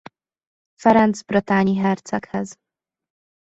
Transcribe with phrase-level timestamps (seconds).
[0.83, 2.49] Ferenc bretagne-i herceghez.